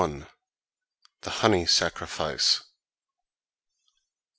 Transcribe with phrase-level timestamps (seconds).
[1.21, 2.63] THE HONEY SACRIFICE.